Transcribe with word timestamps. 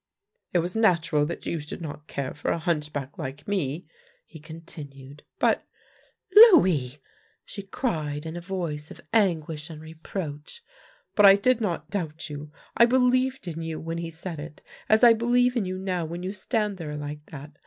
"It 0.51 0.57
was 0.57 0.75
natural 0.75 1.27
that 1.27 1.45
you 1.45 1.59
should 1.59 1.79
not 1.79 2.07
care 2.07 2.33
for 2.33 2.49
a 2.49 2.57
hunch 2.57 2.91
back 2.91 3.19
like 3.19 3.47
me," 3.47 3.85
he 4.25 4.39
continued," 4.39 5.21
but 5.39 5.67
""Louis!" 6.35 6.97
she 7.45 7.61
cried 7.61 8.25
in 8.25 8.35
a 8.35 8.41
voice 8.41 8.89
of 8.89 8.99
anguish 9.13 9.69
and 9.69 9.79
reproach." 9.79 10.63
But 11.15 11.27
I 11.27 11.35
did 11.35 11.61
not 11.61 11.91
doubt 11.91 12.31
you. 12.31 12.51
I 12.75 12.85
believed 12.87 13.47
in 13.47 13.61
you 13.61 13.79
when 13.79 13.99
he 13.99 14.09
said 14.09 14.39
it, 14.39 14.63
as 14.89 15.03
I 15.03 15.13
believe 15.13 15.55
in 15.55 15.65
you 15.65 15.77
now 15.77 16.05
when 16.05 16.23
you 16.23 16.33
stand 16.33 16.77
there 16.77 16.97
like 16.97 17.23
that. 17.27 17.51